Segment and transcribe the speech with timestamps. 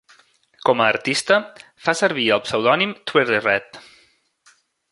[0.69, 1.37] Com a artista
[1.87, 3.79] fa servir el pseudònim Twirlyred.